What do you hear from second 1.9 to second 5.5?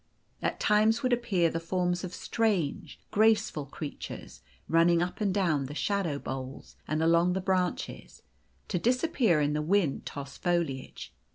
of strange, graceful creatures, running up and